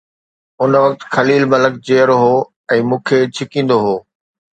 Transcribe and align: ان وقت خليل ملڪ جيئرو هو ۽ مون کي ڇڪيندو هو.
ان 0.61 0.71
وقت 0.83 1.01
خليل 1.15 1.43
ملڪ 1.51 1.73
جيئرو 1.89 2.15
هو 2.23 2.31
۽ 2.77 2.79
مون 2.87 2.99
کي 3.11 3.19
ڇڪيندو 3.41 3.77
هو. 3.85 3.93